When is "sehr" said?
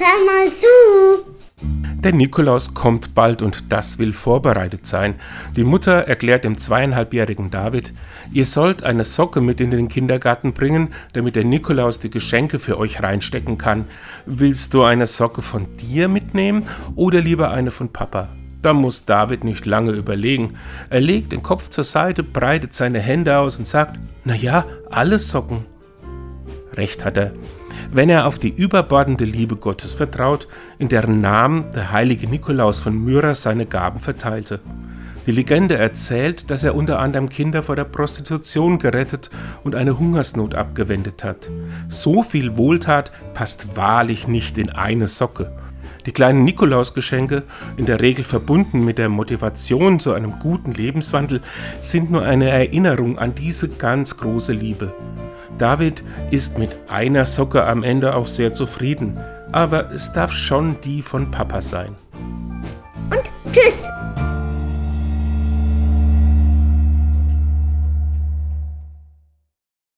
58.26-58.52